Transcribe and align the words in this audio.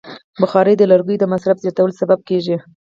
بخاري 0.41 0.73
د 0.77 0.83
لرګیو 0.91 1.21
د 1.21 1.25
مصرف 1.33 1.57
زیاتوالی 1.63 1.95
سبب 2.01 2.19
کېږي. 2.29 2.55